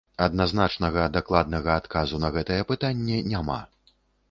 [0.25, 3.63] Адназначнага дакладнага адказу на гэтае пытанне няма.